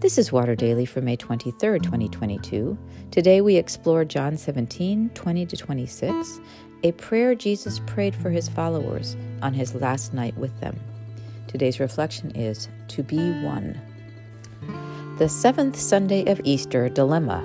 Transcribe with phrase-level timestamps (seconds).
[0.00, 2.78] This is Water Daily for May 23, 2022.
[3.10, 6.40] Today we explore John 17, 20 to 26,
[6.84, 10.78] a prayer Jesus prayed for his followers on his last night with them.
[11.48, 13.76] Today's reflection is to be one.
[15.18, 17.44] The seventh Sunday of Easter dilemma.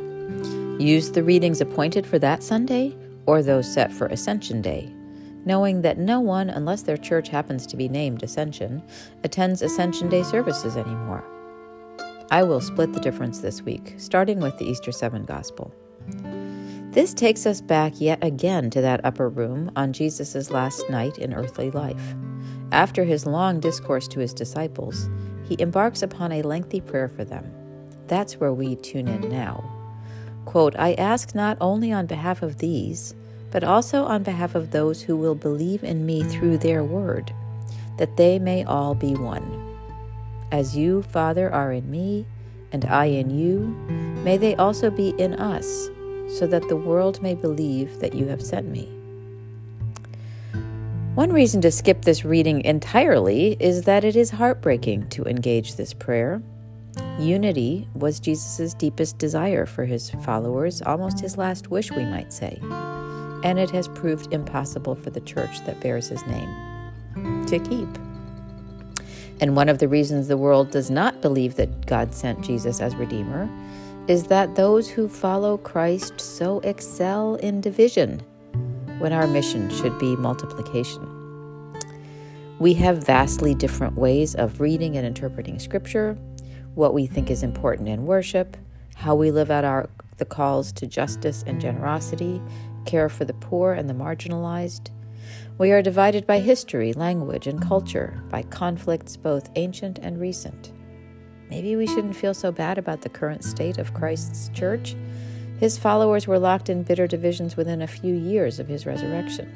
[0.79, 2.95] Use the readings appointed for that Sunday
[3.25, 4.93] or those set for Ascension Day,
[5.43, 8.83] knowing that no one, unless their church happens to be named Ascension,
[9.23, 11.25] attends Ascension Day services anymore.
[12.33, 15.71] I will split the difference this week, starting with the Easter 7 Gospel.
[16.89, 21.35] This takes us back yet again to that upper room on Jesus' last night in
[21.35, 22.15] earthly life.
[22.71, 25.11] After his long discourse to his disciples,
[25.43, 27.53] he embarks upon a lengthy prayer for them.
[28.07, 29.63] That's where we tune in now.
[30.45, 33.13] Quote, I ask not only on behalf of these,
[33.51, 37.31] but also on behalf of those who will believe in me through their word,
[37.99, 39.62] that they may all be one.
[40.53, 42.27] As you, Father, are in me,
[42.71, 43.75] and I in you,
[44.23, 45.89] may they also be in us,
[46.37, 48.87] so that the world may believe that you have sent me.
[51.15, 55.91] One reason to skip this reading entirely is that it is heartbreaking to engage this
[55.91, 56.39] prayer.
[57.17, 62.59] Unity was Jesus' deepest desire for his followers, almost his last wish, we might say,
[63.43, 67.89] and it has proved impossible for the church that bears his name to keep.
[69.43, 72.95] And one of the reasons the world does not believe that God sent Jesus as
[72.95, 73.49] Redeemer
[74.07, 78.21] is that those who follow Christ so excel in division
[78.99, 81.05] when our mission should be multiplication.
[82.59, 86.17] We have vastly different ways of reading and interpreting Scripture,
[86.75, 88.55] what we think is important in worship,
[88.95, 92.41] how we live out our the calls to justice and generosity,
[92.85, 94.89] care for the poor and the marginalized,
[95.57, 100.71] we are divided by history, language, and culture, by conflicts both ancient and recent.
[101.49, 104.95] Maybe we shouldn't feel so bad about the current state of Christ's church.
[105.59, 109.51] His followers were locked in bitter divisions within a few years of his resurrection.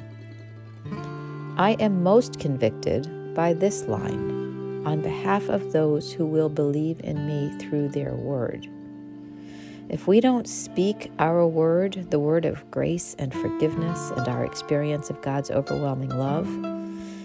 [1.58, 7.26] I am most convicted by this line on behalf of those who will believe in
[7.26, 8.68] me through their word.
[9.88, 15.08] If we don't speak our word, the word of grace and forgiveness and our experience
[15.08, 16.46] of God's overwhelming love,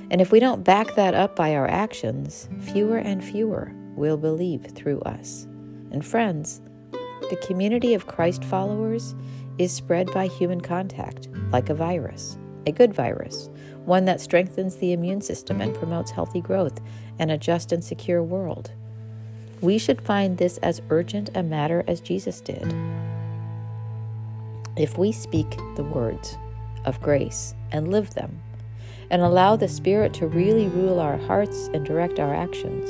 [0.09, 4.66] and if we don't back that up by our actions, fewer and fewer will believe
[4.68, 5.46] through us.
[5.91, 9.13] And friends, the community of Christ followers
[9.57, 13.50] is spread by human contact, like a virus, a good virus,
[13.84, 16.79] one that strengthens the immune system and promotes healthy growth
[17.19, 18.72] and a just and secure world.
[19.63, 22.75] We should find this as urgent a matter as Jesus did.
[24.75, 26.38] If we speak the words
[26.84, 28.41] of grace and live them,
[29.09, 32.90] and allow the Spirit to really rule our hearts and direct our actions,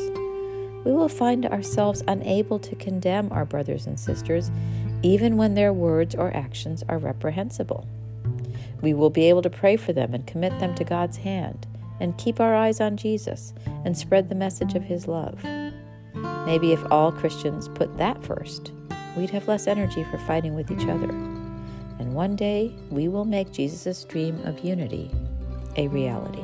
[0.83, 4.50] we will find ourselves unable to condemn our brothers and sisters,
[5.03, 7.85] even when their words or actions are reprehensible.
[8.81, 11.67] We will be able to pray for them and commit them to God's hand,
[12.00, 13.53] and keep our eyes on Jesus
[13.85, 15.45] and spread the message of His love.
[16.46, 18.72] Maybe if all Christians put that first,
[19.16, 21.09] we'd have less energy for fighting with each other.
[22.00, 25.09] And one day we will make Jesus' dream of unity
[25.78, 26.44] a reality.